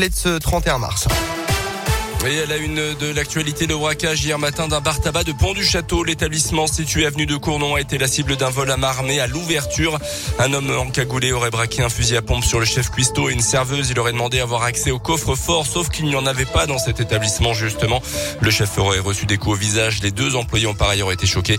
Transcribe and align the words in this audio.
ce 0.00 0.38
31 0.38 0.78
mars. 0.78 1.08
Et 2.26 2.40
à 2.40 2.46
la 2.46 2.56
une 2.56 2.94
de 2.94 3.12
l'actualité, 3.14 3.66
le 3.66 3.76
braquage 3.76 4.22
hier 4.24 4.38
matin 4.38 4.66
d'un 4.66 4.80
bar 4.80 5.00
tabac 5.00 5.24
de 5.24 5.32
Pont 5.32 5.54
du 5.54 5.64
Château. 5.64 6.02
L'établissement 6.02 6.66
situé 6.66 7.06
avenue 7.06 7.26
de 7.26 7.36
Cournon 7.36 7.76
a 7.76 7.80
été 7.80 7.96
la 7.96 8.08
cible 8.08 8.36
d'un 8.36 8.50
vol 8.50 8.70
à 8.70 8.76
main 8.76 8.88
armée 8.88 9.20
à 9.20 9.26
l'ouverture. 9.26 9.98
Un 10.38 10.52
homme 10.52 10.70
encagoulé 10.76 11.32
aurait 11.32 11.50
braqué 11.50 11.82
un 11.82 11.88
fusil 11.88 12.16
à 12.16 12.22
pompe 12.22 12.44
sur 12.44 12.58
le 12.58 12.66
chef 12.66 12.90
cuistot 12.90 13.30
et 13.30 13.32
une 13.32 13.40
serveuse. 13.40 13.88
Il 13.90 13.98
aurait 14.00 14.12
demandé 14.12 14.40
avoir 14.40 14.64
accès 14.64 14.90
au 14.90 14.98
coffre 14.98 15.36
fort, 15.36 15.64
sauf 15.64 15.88
qu'il 15.90 16.06
n'y 16.06 16.16
en 16.16 16.26
avait 16.26 16.44
pas 16.44 16.66
dans 16.66 16.78
cet 16.78 17.00
établissement 17.00 17.54
justement. 17.54 18.02
Le 18.40 18.50
chef 18.50 18.76
aurait 18.78 18.98
reçu 18.98 19.24
des 19.24 19.38
coups 19.38 19.56
au 19.56 19.58
visage. 19.58 20.02
Les 20.02 20.10
deux 20.10 20.34
employés 20.34 20.66
ont 20.66 20.74
par 20.74 20.88
ailleurs 20.90 21.12
été 21.12 21.26
choqués. 21.26 21.58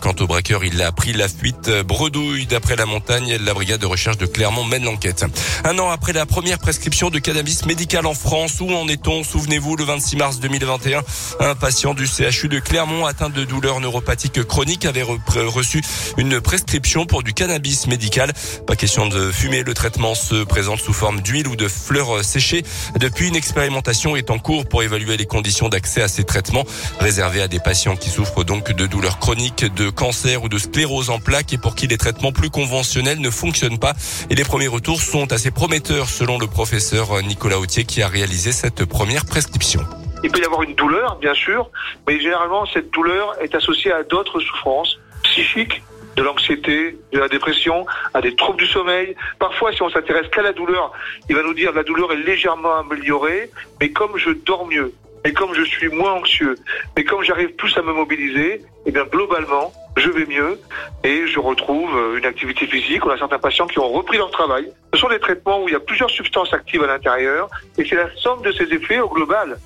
Quant 0.00 0.14
au 0.20 0.26
braqueur, 0.26 0.64
il 0.64 0.82
a 0.82 0.90
pris 0.92 1.12
la 1.12 1.28
fuite. 1.28 1.70
Bredouille 1.86 2.46
d'après 2.46 2.76
la 2.76 2.84
montagne. 2.84 3.36
La 3.36 3.54
brigade 3.54 3.80
de 3.80 3.86
recherche 3.86 4.18
de 4.18 4.26
Clermont 4.26 4.64
mène 4.64 4.84
l'enquête. 4.84 5.24
Un 5.64 5.78
an 5.78 5.88
après 5.88 6.12
la 6.12 6.26
première 6.26 6.58
prescription 6.58 7.10
de 7.10 7.20
cannabis 7.20 7.64
médical 7.64 8.06
en 8.06 8.14
France, 8.14 8.60
où 8.60 8.70
en 8.70 8.88
est-on? 8.88 9.22
Souvenez-vous, 9.22 9.76
le 9.76 9.84
26 10.00 10.16
mars 10.16 10.40
2021, 10.40 11.02
un 11.40 11.54
patient 11.54 11.92
du 11.92 12.06
CHU 12.06 12.48
de 12.48 12.58
Clermont 12.58 13.04
atteint 13.04 13.28
de 13.28 13.44
douleurs 13.44 13.80
neuropathiques 13.80 14.42
chroniques 14.44 14.86
avait 14.86 15.02
reçu 15.02 15.82
une 16.16 16.40
prescription 16.40 17.04
pour 17.04 17.22
du 17.22 17.34
cannabis 17.34 17.86
médical. 17.86 18.32
Pas 18.66 18.76
question 18.76 19.08
de 19.08 19.30
fumer, 19.30 19.62
le 19.62 19.74
traitement 19.74 20.14
se 20.14 20.42
présente 20.42 20.80
sous 20.80 20.94
forme 20.94 21.20
d'huile 21.20 21.48
ou 21.48 21.54
de 21.54 21.68
fleurs 21.68 22.24
séchées. 22.24 22.64
Depuis, 22.98 23.28
une 23.28 23.36
expérimentation 23.36 24.16
est 24.16 24.30
en 24.30 24.38
cours 24.38 24.66
pour 24.66 24.82
évaluer 24.82 25.18
les 25.18 25.26
conditions 25.26 25.68
d'accès 25.68 26.00
à 26.00 26.08
ces 26.08 26.24
traitements 26.24 26.64
réservés 26.98 27.42
à 27.42 27.48
des 27.48 27.60
patients 27.60 27.96
qui 27.96 28.08
souffrent 28.08 28.42
donc 28.42 28.72
de 28.72 28.86
douleurs 28.86 29.18
chroniques, 29.18 29.66
de 29.74 29.90
cancer 29.90 30.42
ou 30.42 30.48
de 30.48 30.56
sclérose 30.56 31.10
en 31.10 31.18
plaques 31.18 31.52
et 31.52 31.58
pour 31.58 31.74
qui 31.74 31.88
les 31.88 31.98
traitements 31.98 32.32
plus 32.32 32.48
conventionnels 32.48 33.20
ne 33.20 33.28
fonctionnent 33.28 33.78
pas. 33.78 33.92
Et 34.30 34.34
les 34.34 34.44
premiers 34.44 34.68
retours 34.68 35.02
sont 35.02 35.30
assez 35.30 35.50
prometteurs 35.50 36.08
selon 36.08 36.38
le 36.38 36.46
professeur 36.46 37.22
Nicolas 37.22 37.58
Autier 37.58 37.84
qui 37.84 38.00
a 38.00 38.08
réalisé 38.08 38.50
cette 38.50 38.86
première 38.86 39.26
prescription. 39.26 39.84
Il 40.22 40.30
peut 40.30 40.40
y 40.40 40.44
avoir 40.44 40.62
une 40.62 40.74
douleur, 40.74 41.16
bien 41.16 41.34
sûr, 41.34 41.70
mais 42.06 42.20
généralement, 42.20 42.66
cette 42.66 42.90
douleur 42.90 43.40
est 43.40 43.54
associée 43.54 43.92
à 43.92 44.02
d'autres 44.02 44.38
souffrances 44.40 44.98
psychiques, 45.22 45.82
de 46.16 46.22
l'anxiété, 46.22 46.98
de 47.12 47.18
la 47.18 47.28
dépression, 47.28 47.86
à 48.12 48.20
des 48.20 48.34
troubles 48.36 48.58
du 48.58 48.66
sommeil. 48.66 49.16
Parfois, 49.38 49.72
si 49.72 49.82
on 49.82 49.88
s'intéresse 49.88 50.28
qu'à 50.28 50.42
la 50.42 50.52
douleur, 50.52 50.92
il 51.28 51.36
va 51.36 51.42
nous 51.42 51.54
dire 51.54 51.72
la 51.72 51.84
douleur 51.84 52.12
est 52.12 52.16
légèrement 52.16 52.76
améliorée, 52.78 53.50
mais 53.80 53.90
comme 53.90 54.18
je 54.18 54.30
dors 54.30 54.66
mieux, 54.66 54.92
mais 55.24 55.32
comme 55.32 55.54
je 55.54 55.62
suis 55.62 55.88
moins 55.88 56.12
anxieux, 56.12 56.56
mais 56.96 57.04
comme 57.04 57.22
j'arrive 57.22 57.54
plus 57.54 57.76
à 57.78 57.82
me 57.82 57.92
mobiliser, 57.92 58.62
eh 58.86 58.90
bien 58.90 59.04
globalement, 59.04 59.72
je 59.96 60.10
vais 60.10 60.26
mieux 60.26 60.60
et 61.04 61.26
je 61.26 61.38
retrouve 61.38 61.90
une 62.16 62.24
activité 62.26 62.66
physique. 62.66 63.04
On 63.06 63.10
a 63.10 63.18
certains 63.18 63.38
patients 63.38 63.66
qui 63.66 63.78
ont 63.78 63.88
repris 63.88 64.18
leur 64.18 64.30
travail. 64.30 64.70
Ce 64.94 65.00
sont 65.00 65.08
des 65.08 65.18
traitements 65.18 65.62
où 65.62 65.68
il 65.68 65.72
y 65.72 65.76
a 65.76 65.80
plusieurs 65.80 66.10
substances 66.10 66.52
actives 66.52 66.82
à 66.82 66.86
l'intérieur 66.86 67.48
et 67.78 67.84
c'est 67.84 67.96
la 67.96 68.14
somme 68.16 68.42
de 68.42 68.52
ces 68.52 68.72
effets 68.72 69.00
au 69.00 69.08
global 69.08 69.58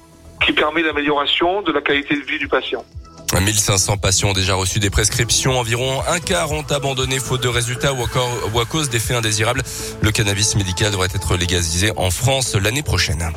qui 0.55 0.61
permet 0.61 0.83
l'amélioration 0.83 1.63
de 1.63 1.73
la 1.73 1.81
qualité 1.81 2.15
de 2.15 2.23
vie 2.23 2.39
du 2.39 2.49
patient. 2.49 2.85
1500 3.41 3.97
patients 3.97 4.31
ont 4.31 4.33
déjà 4.33 4.55
reçu 4.55 4.79
des 4.79 4.91
prescriptions. 4.91 5.59
Environ 5.59 6.01
un 6.09 6.21
quart 6.21 6.53
ont 6.53 6.65
abandonné 6.71 7.19
faute 7.19 7.43
de 7.43 7.49
résultats 7.49 7.93
ou, 7.93 8.01
encore, 8.01 8.31
ou 8.55 8.61
à 8.61 8.65
cause 8.65 8.89
d'effets 8.91 9.15
indésirables. 9.15 9.63
Le 10.01 10.13
cannabis 10.13 10.55
médical 10.55 10.93
devrait 10.93 11.09
être 11.13 11.37
légalisé 11.37 11.91
en 11.97 12.11
France 12.11 12.55
l'année 12.55 12.85
prochaine. 12.85 13.33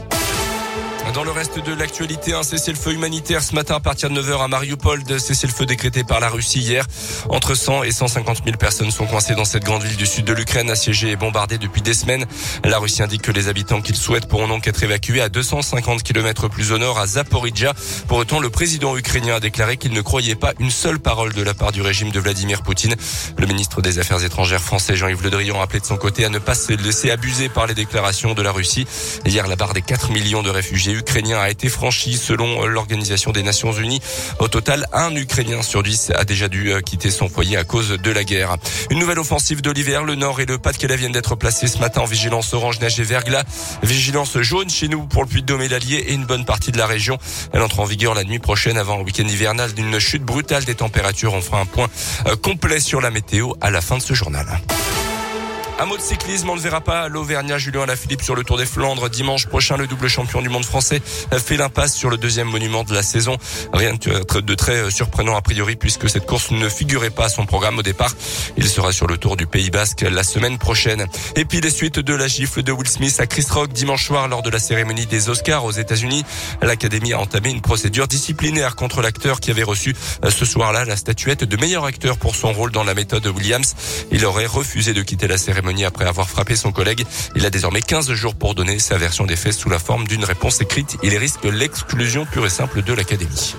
Dans 1.14 1.24
le 1.24 1.32
reste 1.32 1.58
de 1.60 1.74
l'actualité, 1.74 2.34
un 2.34 2.44
cessez-le-feu 2.44 2.92
humanitaire 2.92 3.42
ce 3.42 3.56
matin 3.56 3.76
à 3.76 3.80
partir 3.80 4.10
de 4.10 4.22
9h 4.22 4.44
à 4.44 4.48
Mariupol, 4.48 5.04
de 5.04 5.18
cessez-le-feu 5.18 5.66
décrété 5.66 6.04
par 6.04 6.20
la 6.20 6.30
Russie 6.30 6.60
hier. 6.60 6.86
Entre 7.30 7.56
100 7.56 7.84
et 7.84 7.92
150 7.92 8.44
000 8.44 8.58
personnes 8.58 8.92
sont 8.92 9.06
coincées 9.06 9.34
dans 9.34 9.46
cette 9.46 9.64
grande 9.64 9.84
ville 9.84 9.96
du 9.96 10.06
sud 10.06 10.26
de 10.26 10.34
l'Ukraine, 10.34 10.70
assiégée 10.70 11.12
et 11.12 11.16
bombardée 11.16 11.58
depuis 11.58 11.82
des 11.82 11.94
semaines. 11.94 12.26
La 12.64 12.78
Russie 12.78 13.02
indique 13.02 13.22
que 13.22 13.32
les 13.32 13.48
habitants 13.48 13.82
qu'ils 13.82 13.96
souhaitent 13.96 14.28
pourront 14.28 14.48
donc 14.48 14.68
être 14.68 14.84
évacués 14.84 15.22
à 15.22 15.30
250 15.30 16.04
km 16.04 16.50
plus 16.50 16.72
au 16.72 16.78
nord, 16.78 17.00
à 17.00 17.08
Zaporizhia. 17.08 17.74
Pour 18.08 18.18
autant, 18.18 18.40
le 18.40 18.50
président 18.50 18.98
ukrainien 18.98 19.36
a 19.36 19.40
déclaré 19.40 19.78
qu'il 19.78 19.94
ne 19.94 20.02
croyait 20.02 20.36
pas 20.36 20.54
une 20.60 20.72
seule 20.72 21.00
parole 21.00 21.34
de 21.34 21.42
la 21.42 21.54
part 21.54 21.72
du 21.72 21.82
régime 21.82 22.12
de 22.12 22.20
Vladimir 22.20 22.64
Poutine. 22.64 22.96
Le 23.38 23.48
ministre 23.48 23.82
des 23.82 23.98
Affaires 24.00 24.24
étrangères 24.24 24.62
français 24.62 24.96
Jean-Yves 24.96 25.24
Le 25.24 25.30
Drian 25.30 25.60
a 25.60 25.64
appelé 25.64 25.80
de 25.80 25.86
son 25.86 25.98
côté 25.98 26.26
à 26.26 26.30
ne 26.30 26.40
pas 26.40 26.56
se 26.56 26.74
laisser 26.74 27.12
abuser 27.12 27.50
par 27.50 27.66
les 27.66 27.76
déclarations 27.76 28.34
de 28.34 28.42
la 28.42 28.52
Russie. 28.52 28.86
Hier, 29.26 29.48
la 29.48 29.56
barre 29.56 29.74
des 29.74 29.82
4 29.82 30.12
millions 30.12 30.44
de 30.44 30.50
réfugiés 30.50 30.97
ukrainien 30.98 31.40
a 31.40 31.50
été 31.50 31.70
franchi 31.70 32.18
selon 32.18 32.66
l'Organisation 32.66 33.32
des 33.32 33.44
Nations 33.44 33.72
Unies. 33.72 34.02
Au 34.40 34.48
total, 34.48 34.86
un 34.94 35.16
Ukrainien 35.16 35.62
sur 35.62 35.84
dix 35.84 36.12
a 36.16 36.26
déjà 36.26 36.48
dû 36.48 36.72
euh, 36.72 36.82
quitter 36.82 37.12
son 37.12 37.30
foyer 37.30 37.58
à 37.58 37.64
cause 37.64 37.90
de 37.90 38.12
la 38.12 38.24
guerre. 38.24 38.58
Une 38.90 39.00
nouvelle 39.00 39.20
offensive 39.20 39.62
de 39.62 39.72
l'hiver. 39.72 40.04
Le 40.04 40.16
Nord 40.16 40.42
et 40.42 40.46
le 40.46 40.58
Pas-de-Calais 40.58 40.98
viennent 40.98 41.12
d'être 41.12 41.36
placés 41.36 41.68
ce 41.68 41.78
matin 41.80 42.02
en 42.02 42.06
vigilance 42.06 42.54
orange, 42.54 42.80
neige 42.80 43.00
et 43.00 43.04
verglas. 43.04 43.44
Vigilance 43.84 44.38
jaune 44.40 44.70
chez 44.70 44.88
nous 44.88 45.06
pour 45.06 45.24
le 45.24 45.30
Puy-de-Dôme 45.30 45.62
et 45.62 45.68
et 45.68 46.14
une 46.14 46.26
bonne 46.26 46.46
partie 46.46 46.72
de 46.72 46.78
la 46.78 46.88
région. 46.88 47.18
Elle 47.54 47.62
entre 47.62 47.80
en 47.80 47.86
vigueur 47.86 48.14
la 48.14 48.24
nuit 48.24 48.40
prochaine 48.40 48.78
avant 48.78 48.98
le 48.98 49.04
week-end 49.04 49.28
hivernal 49.28 49.74
d'une 49.74 50.00
chute 50.00 50.24
brutale 50.24 50.66
des 50.66 50.76
températures. 50.76 51.34
On 51.34 51.42
fera 51.42 51.60
un 51.60 51.66
point 51.66 51.88
euh, 52.26 52.36
complet 52.36 52.80
sur 52.80 53.02
la 53.02 53.12
météo 53.12 53.54
à 53.62 53.70
la 53.70 53.82
fin 53.82 53.98
de 53.98 54.02
ce 54.02 54.14
journal. 54.14 54.46
Un 55.80 55.86
mot 55.86 55.96
de 55.96 56.02
cyclisme, 56.02 56.50
on 56.50 56.56
ne 56.56 56.60
verra 56.60 56.82
pas 56.82 57.08
l'Auvergnat 57.08 57.60
Julien 57.60 57.84
Alaphilippe 57.84 58.24
sur 58.24 58.34
le 58.34 58.44
Tour 58.44 58.58
des 58.58 58.66
Flandres. 58.66 59.12
Dimanche 59.12 59.46
prochain, 59.46 59.78
le 59.78 59.86
double 59.86 60.08
champion 60.08 60.42
du 60.42 60.50
monde 60.50 60.66
français 60.66 61.00
fait 61.38 61.56
l'impasse 61.56 61.94
sur 61.94 62.10
le 62.10 62.18
deuxième 62.18 62.48
monument 62.48 62.84
de 62.84 62.96
la 62.96 63.04
saison. 63.04 63.38
Rien 63.74 63.94
de 63.94 64.56
très 64.56 64.90
surprenant 64.90 65.36
a 65.36 65.42
priori 65.44 65.76
puisque 65.76 66.10
cette 66.10 66.26
course 66.26 66.50
ne 66.50 66.68
figurait 66.68 67.12
pas 67.12 67.26
à 67.26 67.30
son 67.30 67.46
programme 67.46 67.78
au 67.78 67.84
départ. 67.84 68.12
Il 68.58 68.68
sera 68.68 68.92
sur 68.92 69.06
le 69.06 69.20
Tour 69.20 69.38
du 69.38 69.46
Pays 69.46 69.70
Basque 69.70 70.02
la 70.02 70.24
semaine 70.24 70.58
prochaine. 70.58 71.06
Et 71.36 71.46
puis 71.46 71.62
les 71.62 71.70
suites 71.70 72.00
de 72.00 72.16
la 72.16 72.28
gifle 72.28 72.64
de 72.64 72.72
Will 72.72 72.90
Smith 72.90 73.20
à 73.20 73.28
Chris 73.28 73.46
Rock 73.48 73.72
dimanche 73.72 74.08
soir 74.08 74.28
lors 74.28 74.42
de 74.42 74.50
la 74.50 74.60
cérémonie 74.60 75.06
des 75.06 75.30
Oscars 75.30 75.64
aux 75.64 75.72
États-Unis. 75.72 76.26
L'Académie 76.64 77.14
a 77.14 77.20
entamé 77.20 77.52
une 77.52 77.62
procédure 77.62 78.08
disciplinaire 78.08 78.76
contre 78.76 79.04
l'acteur 79.04 79.40
qui 79.40 79.52
avait 79.52 79.62
reçu 79.62 79.96
euh, 80.26 80.32
ce 80.32 80.44
soir-là 80.44 80.86
la 80.86 80.96
statuette 80.96 81.44
de 81.44 81.58
meilleur 81.58 81.86
acteur 81.86 82.18
pour 82.18 82.36
son 82.36 82.52
rôle 82.52 82.72
dans 82.72 82.84
la 82.84 82.96
méthode 82.96 83.28
Williams. 83.28 83.76
Il 84.12 84.26
aurait 84.26 84.48
refusé 84.48 84.94
de 84.94 85.04
quitter 85.04 85.28
la 85.28 85.38
cérémonie 85.38 85.67
après 85.86 86.06
avoir 86.06 86.30
frappé 86.30 86.56
son 86.56 86.72
collègue. 86.72 87.06
Il 87.36 87.46
a 87.46 87.50
désormais 87.50 87.82
15 87.82 88.12
jours 88.14 88.36
pour 88.36 88.56
donner 88.56 88.80
sa 88.80 88.98
version 88.98 89.26
des 89.26 89.36
faits 89.36 89.54
sous 89.54 89.70
la 89.70 89.80
forme 89.80 90.08
d'une 90.08 90.24
réponse 90.24 90.62
écrite. 90.62 90.98
Il 91.04 91.16
risque 91.18 91.44
l'exclusion 91.44 92.26
pure 92.26 92.46
et 92.46 92.50
simple 92.50 92.82
de 92.82 92.94
l'académie. 92.94 93.56